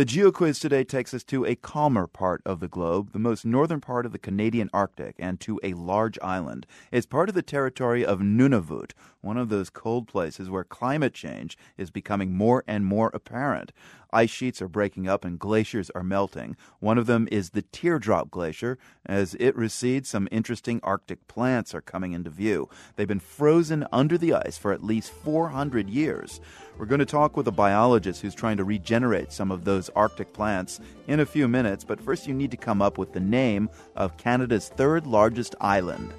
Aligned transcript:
The 0.00 0.06
GeoQuiz 0.06 0.58
today 0.58 0.82
takes 0.82 1.12
us 1.12 1.22
to 1.24 1.44
a 1.44 1.54
calmer 1.54 2.06
part 2.06 2.40
of 2.46 2.60
the 2.60 2.68
globe, 2.68 3.12
the 3.12 3.18
most 3.18 3.44
northern 3.44 3.82
part 3.82 4.06
of 4.06 4.12
the 4.12 4.18
Canadian 4.18 4.70
Arctic, 4.72 5.14
and 5.18 5.38
to 5.40 5.60
a 5.62 5.74
large 5.74 6.18
island. 6.22 6.66
It's 6.90 7.04
part 7.04 7.28
of 7.28 7.34
the 7.34 7.42
territory 7.42 8.02
of 8.02 8.20
Nunavut, 8.20 8.92
one 9.20 9.36
of 9.36 9.50
those 9.50 9.68
cold 9.68 10.08
places 10.08 10.48
where 10.48 10.64
climate 10.64 11.12
change 11.12 11.58
is 11.76 11.90
becoming 11.90 12.32
more 12.32 12.64
and 12.66 12.86
more 12.86 13.10
apparent. 13.12 13.72
Ice 14.12 14.30
sheets 14.30 14.60
are 14.60 14.68
breaking 14.68 15.08
up 15.08 15.24
and 15.24 15.38
glaciers 15.38 15.90
are 15.90 16.02
melting. 16.02 16.56
One 16.78 16.98
of 16.98 17.06
them 17.06 17.28
is 17.30 17.50
the 17.50 17.62
Teardrop 17.62 18.30
Glacier. 18.30 18.78
As 19.06 19.34
it 19.40 19.56
recedes, 19.56 20.08
some 20.08 20.28
interesting 20.30 20.80
Arctic 20.82 21.26
plants 21.28 21.74
are 21.74 21.80
coming 21.80 22.12
into 22.12 22.30
view. 22.30 22.68
They've 22.96 23.06
been 23.06 23.20
frozen 23.20 23.86
under 23.92 24.18
the 24.18 24.34
ice 24.34 24.58
for 24.58 24.72
at 24.72 24.84
least 24.84 25.12
400 25.12 25.88
years. 25.88 26.40
We're 26.78 26.86
going 26.86 27.00
to 27.00 27.06
talk 27.06 27.36
with 27.36 27.46
a 27.46 27.52
biologist 27.52 28.22
who's 28.22 28.34
trying 28.34 28.56
to 28.56 28.64
regenerate 28.64 29.32
some 29.32 29.50
of 29.50 29.64
those 29.64 29.90
Arctic 29.90 30.32
plants 30.32 30.80
in 31.06 31.20
a 31.20 31.26
few 31.26 31.46
minutes, 31.46 31.84
but 31.84 32.00
first 32.00 32.26
you 32.26 32.34
need 32.34 32.50
to 32.52 32.56
come 32.56 32.80
up 32.80 32.98
with 32.98 33.12
the 33.12 33.20
name 33.20 33.68
of 33.96 34.16
Canada's 34.16 34.68
third 34.68 35.06
largest 35.06 35.54
island. 35.60 36.12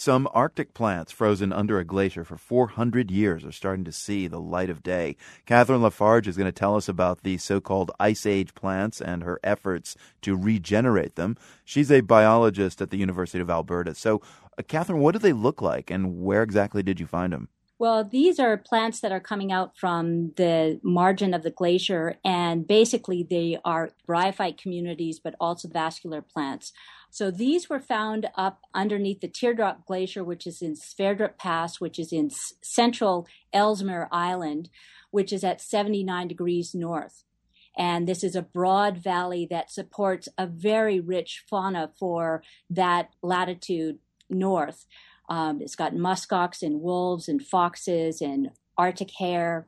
Some 0.00 0.26
Arctic 0.32 0.72
plants 0.72 1.12
frozen 1.12 1.52
under 1.52 1.78
a 1.78 1.84
glacier 1.84 2.24
for 2.24 2.38
400 2.38 3.10
years 3.10 3.44
are 3.44 3.52
starting 3.52 3.84
to 3.84 3.92
see 3.92 4.28
the 4.28 4.40
light 4.40 4.70
of 4.70 4.82
day. 4.82 5.14
Catherine 5.44 5.82
LaFarge 5.82 6.26
is 6.26 6.38
going 6.38 6.46
to 6.46 6.52
tell 6.52 6.74
us 6.74 6.88
about 6.88 7.22
these 7.22 7.44
so 7.44 7.60
called 7.60 7.90
Ice 8.00 8.24
Age 8.24 8.54
plants 8.54 9.02
and 9.02 9.22
her 9.22 9.38
efforts 9.44 9.98
to 10.22 10.34
regenerate 10.34 11.16
them. 11.16 11.36
She's 11.66 11.92
a 11.92 12.00
biologist 12.00 12.80
at 12.80 12.88
the 12.88 12.96
University 12.96 13.40
of 13.40 13.50
Alberta. 13.50 13.94
So, 13.94 14.22
uh, 14.56 14.62
Catherine, 14.66 15.00
what 15.00 15.12
do 15.12 15.18
they 15.18 15.34
look 15.34 15.60
like 15.60 15.90
and 15.90 16.22
where 16.22 16.42
exactly 16.42 16.82
did 16.82 16.98
you 16.98 17.06
find 17.06 17.34
them? 17.34 17.50
Well, 17.78 18.04
these 18.04 18.38
are 18.38 18.56
plants 18.56 19.00
that 19.00 19.12
are 19.12 19.20
coming 19.20 19.52
out 19.52 19.76
from 19.76 20.32
the 20.36 20.80
margin 20.82 21.32
of 21.34 21.42
the 21.42 21.50
glacier, 21.50 22.16
and 22.24 22.66
basically 22.66 23.22
they 23.22 23.58
are 23.66 23.90
bryophyte 24.06 24.56
communities, 24.56 25.18
but 25.18 25.34
also 25.40 25.68
vascular 25.68 26.20
plants. 26.22 26.72
So 27.10 27.30
these 27.30 27.68
were 27.68 27.80
found 27.80 28.28
up 28.36 28.60
underneath 28.72 29.20
the 29.20 29.28
Teardrop 29.28 29.84
Glacier, 29.84 30.22
which 30.22 30.46
is 30.46 30.62
in 30.62 30.74
Sverdrup 30.74 31.36
Pass, 31.38 31.80
which 31.80 31.98
is 31.98 32.12
in 32.12 32.30
central 32.62 33.26
Ellesmere 33.52 34.08
Island, 34.12 34.70
which 35.10 35.32
is 35.32 35.42
at 35.42 35.60
79 35.60 36.28
degrees 36.28 36.74
north. 36.74 37.24
And 37.76 38.06
this 38.06 38.22
is 38.22 38.36
a 38.36 38.42
broad 38.42 38.98
valley 38.98 39.46
that 39.50 39.70
supports 39.70 40.28
a 40.38 40.46
very 40.46 41.00
rich 41.00 41.44
fauna 41.48 41.90
for 41.98 42.42
that 42.68 43.10
latitude 43.22 43.98
north. 44.28 44.86
Um, 45.28 45.60
it's 45.60 45.76
got 45.76 45.94
muskox 45.94 46.62
and 46.62 46.80
wolves 46.80 47.28
and 47.28 47.44
foxes 47.44 48.20
and 48.20 48.50
Arctic 48.78 49.10
hare. 49.18 49.66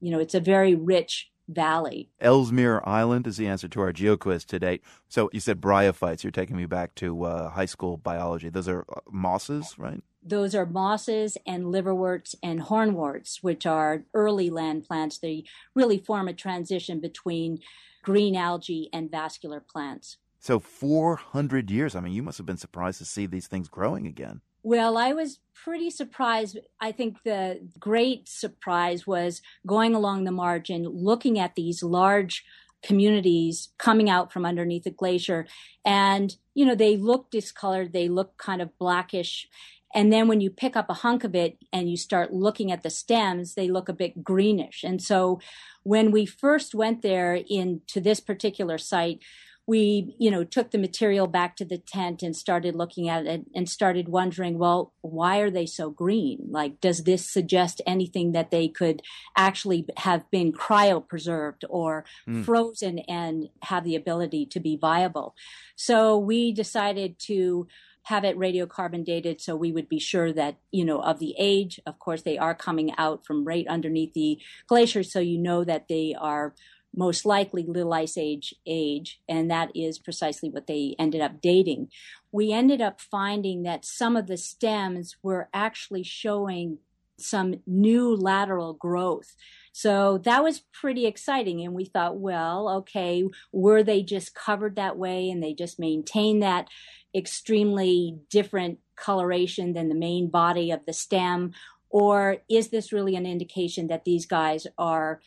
You 0.00 0.10
know, 0.10 0.18
it's 0.18 0.34
a 0.34 0.40
very 0.40 0.74
rich 0.74 1.31
valley. 1.54 2.10
Ellesmere 2.20 2.82
Island 2.84 3.26
is 3.26 3.36
the 3.36 3.46
answer 3.46 3.68
to 3.68 3.80
our 3.80 3.92
GeoQuiz 3.92 4.44
today. 4.44 4.80
So 5.08 5.30
you 5.32 5.40
said 5.40 5.60
bryophytes. 5.60 6.22
You're 6.22 6.30
taking 6.30 6.56
me 6.56 6.66
back 6.66 6.94
to 6.96 7.24
uh, 7.24 7.50
high 7.50 7.66
school 7.66 7.96
biology. 7.96 8.48
Those 8.48 8.68
are 8.68 8.84
uh, 8.88 9.00
mosses, 9.10 9.74
right? 9.78 10.02
Those 10.22 10.54
are 10.54 10.66
mosses 10.66 11.36
and 11.46 11.70
liverworts 11.70 12.34
and 12.42 12.62
hornworts, 12.62 13.42
which 13.42 13.66
are 13.66 14.04
early 14.14 14.50
land 14.50 14.84
plants. 14.84 15.18
They 15.18 15.44
really 15.74 15.98
form 15.98 16.28
a 16.28 16.32
transition 16.32 17.00
between 17.00 17.58
green 18.02 18.36
algae 18.36 18.88
and 18.92 19.10
vascular 19.10 19.60
plants. 19.60 20.18
So 20.38 20.58
400 20.58 21.70
years. 21.70 21.94
I 21.94 22.00
mean, 22.00 22.12
you 22.12 22.22
must 22.22 22.38
have 22.38 22.46
been 22.46 22.56
surprised 22.56 22.98
to 22.98 23.04
see 23.04 23.26
these 23.26 23.46
things 23.46 23.68
growing 23.68 24.06
again. 24.06 24.40
Well, 24.62 24.96
I 24.96 25.12
was 25.12 25.40
pretty 25.54 25.90
surprised. 25.90 26.58
I 26.80 26.92
think 26.92 27.18
the 27.24 27.68
great 27.78 28.28
surprise 28.28 29.06
was 29.06 29.42
going 29.66 29.94
along 29.94 30.24
the 30.24 30.32
margin, 30.32 30.84
looking 30.88 31.38
at 31.38 31.54
these 31.54 31.82
large 31.82 32.44
communities 32.82 33.70
coming 33.78 34.10
out 34.10 34.32
from 34.32 34.44
underneath 34.44 34.84
the 34.84 34.90
glacier. 34.90 35.46
And, 35.84 36.34
you 36.54 36.64
know, 36.64 36.74
they 36.74 36.96
look 36.96 37.30
discolored, 37.30 37.92
they 37.92 38.08
look 38.08 38.36
kind 38.38 38.60
of 38.60 38.76
blackish. 38.78 39.48
And 39.94 40.12
then 40.12 40.26
when 40.26 40.40
you 40.40 40.50
pick 40.50 40.74
up 40.74 40.88
a 40.88 40.94
hunk 40.94 41.22
of 41.22 41.34
it 41.34 41.58
and 41.72 41.90
you 41.90 41.96
start 41.96 42.32
looking 42.32 42.72
at 42.72 42.82
the 42.82 42.90
stems, 42.90 43.54
they 43.54 43.68
look 43.68 43.88
a 43.88 43.92
bit 43.92 44.24
greenish. 44.24 44.82
And 44.84 45.02
so 45.02 45.40
when 45.82 46.10
we 46.10 46.24
first 46.24 46.74
went 46.74 47.02
there 47.02 47.34
into 47.34 48.00
this 48.00 48.18
particular 48.18 48.78
site, 48.78 49.20
we 49.66 50.14
you 50.18 50.30
know 50.30 50.44
took 50.44 50.70
the 50.70 50.78
material 50.78 51.26
back 51.26 51.56
to 51.56 51.64
the 51.64 51.78
tent 51.78 52.22
and 52.22 52.36
started 52.36 52.74
looking 52.74 53.08
at 53.08 53.26
it 53.26 53.44
and 53.54 53.68
started 53.68 54.08
wondering 54.08 54.58
well 54.58 54.92
why 55.02 55.38
are 55.38 55.50
they 55.50 55.66
so 55.66 55.90
green? 55.90 56.38
Like 56.50 56.80
does 56.80 57.04
this 57.04 57.30
suggest 57.30 57.80
anything 57.86 58.32
that 58.32 58.50
they 58.50 58.68
could 58.68 59.02
actually 59.36 59.86
have 59.98 60.28
been 60.30 60.52
cryopreserved 60.52 61.64
or 61.68 62.04
mm. 62.28 62.44
frozen 62.44 63.00
and 63.00 63.48
have 63.62 63.84
the 63.84 63.96
ability 63.96 64.46
to 64.46 64.60
be 64.60 64.76
viable? 64.76 65.34
So 65.76 66.18
we 66.18 66.52
decided 66.52 67.18
to 67.20 67.66
have 68.04 68.24
it 68.24 68.36
radiocarbon 68.36 69.04
dated 69.04 69.40
so 69.40 69.54
we 69.54 69.70
would 69.70 69.88
be 69.88 70.00
sure 70.00 70.32
that 70.32 70.56
you 70.72 70.84
know 70.84 71.00
of 71.00 71.18
the 71.18 71.34
age. 71.38 71.78
Of 71.86 71.98
course 71.98 72.22
they 72.22 72.38
are 72.38 72.54
coming 72.54 72.92
out 72.98 73.24
from 73.24 73.44
right 73.44 73.66
underneath 73.68 74.12
the 74.14 74.38
glacier 74.66 75.02
so 75.02 75.20
you 75.20 75.38
know 75.38 75.64
that 75.64 75.88
they 75.88 76.14
are 76.18 76.54
most 76.94 77.24
likely 77.24 77.64
Little 77.64 77.94
Ice 77.94 78.18
Age 78.18 78.54
age, 78.66 79.20
and 79.28 79.50
that 79.50 79.70
is 79.74 79.98
precisely 79.98 80.50
what 80.50 80.66
they 80.66 80.94
ended 80.98 81.20
up 81.20 81.40
dating. 81.40 81.88
We 82.30 82.52
ended 82.52 82.80
up 82.80 83.00
finding 83.00 83.62
that 83.62 83.84
some 83.84 84.16
of 84.16 84.26
the 84.26 84.36
stems 84.36 85.16
were 85.22 85.48
actually 85.54 86.02
showing 86.02 86.78
some 87.18 87.54
new 87.66 88.14
lateral 88.14 88.74
growth. 88.74 89.36
So 89.72 90.18
that 90.18 90.42
was 90.42 90.64
pretty 90.72 91.06
exciting. 91.06 91.62
And 91.62 91.72
we 91.72 91.84
thought, 91.84 92.18
well, 92.18 92.68
okay, 92.68 93.24
were 93.52 93.82
they 93.82 94.02
just 94.02 94.34
covered 94.34 94.76
that 94.76 94.98
way 94.98 95.30
and 95.30 95.42
they 95.42 95.54
just 95.54 95.78
maintained 95.78 96.42
that 96.42 96.68
extremely 97.14 98.18
different 98.28 98.78
coloration 98.96 99.72
than 99.72 99.88
the 99.88 99.94
main 99.94 100.28
body 100.28 100.70
of 100.70 100.84
the 100.86 100.92
stem? 100.92 101.52
Or 101.88 102.38
is 102.48 102.68
this 102.68 102.92
really 102.92 103.16
an 103.16 103.26
indication 103.26 103.86
that 103.88 104.04
these 104.04 104.26
guys 104.26 104.66
are 104.76 105.20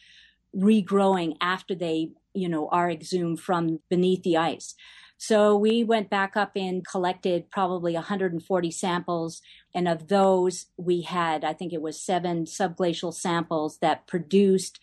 regrowing 0.55 1.35
after 1.41 1.75
they, 1.75 2.11
you 2.33 2.49
know, 2.49 2.67
are 2.69 2.89
exhumed 2.89 3.39
from 3.39 3.79
beneath 3.89 4.23
the 4.23 4.37
ice. 4.37 4.75
So 5.17 5.55
we 5.55 5.83
went 5.83 6.09
back 6.09 6.35
up 6.35 6.51
and 6.55 6.85
collected 6.85 7.49
probably 7.49 7.93
140 7.93 8.71
samples. 8.71 9.41
And 9.73 9.87
of 9.87 10.07
those, 10.07 10.67
we 10.77 11.01
had, 11.01 11.43
I 11.43 11.53
think 11.53 11.73
it 11.73 11.81
was 11.81 12.01
seven 12.01 12.45
subglacial 12.45 13.13
samples 13.13 13.77
that 13.79 14.07
produced 14.07 14.79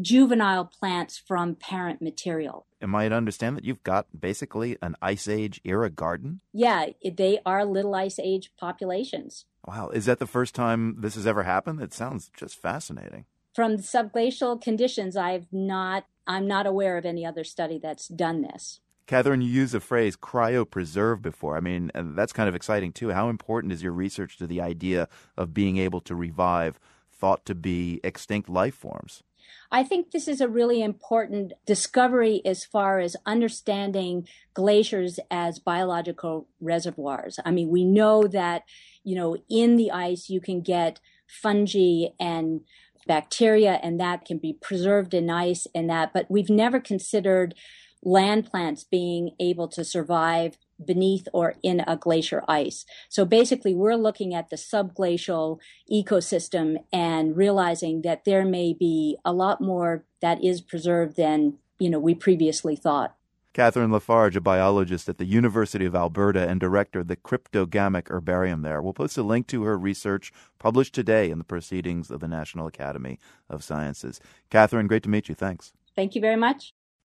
juvenile 0.00 0.64
plants 0.64 1.18
from 1.18 1.54
parent 1.54 2.00
material. 2.02 2.66
Am 2.80 2.94
I 2.94 3.08
to 3.08 3.14
understand 3.14 3.56
that 3.56 3.64
you've 3.64 3.82
got 3.82 4.06
basically 4.18 4.76
an 4.80 4.94
ice 5.02 5.26
age 5.26 5.60
era 5.64 5.90
garden? 5.90 6.40
Yeah, 6.52 6.86
they 7.04 7.40
are 7.44 7.64
little 7.64 7.94
ice 7.94 8.18
age 8.20 8.52
populations. 8.58 9.44
Wow. 9.66 9.88
Is 9.88 10.06
that 10.06 10.18
the 10.18 10.26
first 10.26 10.54
time 10.54 10.96
this 11.00 11.16
has 11.16 11.26
ever 11.26 11.42
happened? 11.42 11.80
It 11.80 11.92
sounds 11.92 12.30
just 12.36 12.60
fascinating 12.60 13.24
from 13.58 13.76
the 13.76 13.82
subglacial 13.82 14.62
conditions, 14.62 15.16
I've 15.16 15.48
not, 15.50 16.04
I'm 16.28 16.46
not 16.46 16.64
aware 16.64 16.96
of 16.96 17.04
any 17.04 17.26
other 17.26 17.42
study 17.42 17.80
that's 17.82 18.06
done 18.06 18.42
this. 18.42 18.78
Catherine, 19.08 19.40
you 19.40 19.48
used 19.48 19.74
the 19.74 19.80
phrase 19.80 20.16
cryopreserve 20.16 21.20
before. 21.20 21.56
I 21.56 21.60
mean, 21.60 21.90
that's 21.92 22.32
kind 22.32 22.48
of 22.48 22.54
exciting 22.54 22.92
too. 22.92 23.10
How 23.10 23.28
important 23.28 23.72
is 23.72 23.82
your 23.82 23.90
research 23.90 24.38
to 24.38 24.46
the 24.46 24.60
idea 24.60 25.08
of 25.36 25.54
being 25.54 25.76
able 25.76 26.00
to 26.02 26.14
revive 26.14 26.78
thought 27.10 27.44
to 27.46 27.56
be 27.56 27.98
extinct 28.04 28.48
life 28.48 28.76
forms? 28.76 29.24
I 29.72 29.82
think 29.82 30.12
this 30.12 30.28
is 30.28 30.40
a 30.40 30.46
really 30.46 30.80
important 30.80 31.52
discovery 31.66 32.40
as 32.44 32.64
far 32.64 33.00
as 33.00 33.16
understanding 33.26 34.28
glaciers 34.54 35.18
as 35.32 35.58
biological 35.58 36.46
reservoirs. 36.60 37.40
I 37.44 37.50
mean, 37.50 37.70
we 37.70 37.84
know 37.84 38.28
that, 38.28 38.62
you 39.08 39.14
know, 39.14 39.38
in 39.48 39.76
the 39.76 39.90
ice 39.90 40.28
you 40.28 40.38
can 40.38 40.60
get 40.60 41.00
fungi 41.26 42.08
and 42.20 42.60
bacteria 43.06 43.80
and 43.82 43.98
that 43.98 44.26
can 44.26 44.36
be 44.36 44.52
preserved 44.52 45.14
in 45.14 45.30
ice 45.30 45.66
and 45.74 45.88
that, 45.88 46.12
but 46.12 46.30
we've 46.30 46.50
never 46.50 46.78
considered 46.78 47.54
land 48.02 48.50
plants 48.50 48.84
being 48.84 49.30
able 49.40 49.66
to 49.66 49.82
survive 49.82 50.58
beneath 50.84 51.26
or 51.32 51.54
in 51.62 51.82
a 51.86 51.96
glacier 51.96 52.44
ice. 52.46 52.84
So 53.08 53.24
basically, 53.24 53.74
we're 53.74 53.96
looking 53.96 54.34
at 54.34 54.50
the 54.50 54.56
subglacial 54.56 55.58
ecosystem 55.90 56.76
and 56.92 57.34
realizing 57.34 58.02
that 58.02 58.26
there 58.26 58.44
may 58.44 58.74
be 58.74 59.16
a 59.24 59.32
lot 59.32 59.60
more 59.62 60.04
that 60.20 60.44
is 60.44 60.60
preserved 60.60 61.16
than 61.16 61.54
you 61.78 61.88
know 61.90 61.98
we 61.98 62.14
previously 62.14 62.76
thought. 62.76 63.17
Catherine 63.54 63.90
LaFarge, 63.90 64.36
a 64.36 64.40
biologist 64.40 65.08
at 65.08 65.18
the 65.18 65.24
University 65.24 65.84
of 65.84 65.94
Alberta 65.94 66.48
and 66.48 66.60
director 66.60 67.00
of 67.00 67.08
the 67.08 67.16
Cryptogamic 67.16 68.08
Herbarium 68.08 68.62
there. 68.62 68.80
We'll 68.80 68.92
post 68.92 69.18
a 69.18 69.22
link 69.22 69.46
to 69.48 69.64
her 69.64 69.76
research 69.76 70.32
published 70.58 70.94
today 70.94 71.30
in 71.30 71.38
the 71.38 71.44
Proceedings 71.44 72.10
of 72.10 72.20
the 72.20 72.28
National 72.28 72.66
Academy 72.66 73.18
of 73.48 73.64
Sciences. 73.64 74.20
Catherine, 74.50 74.86
great 74.86 75.02
to 75.02 75.08
meet 75.08 75.28
you. 75.28 75.34
Thanks. 75.34 75.72
Thank 75.96 76.14
you 76.14 76.20
very 76.20 76.36
much. 76.36 76.72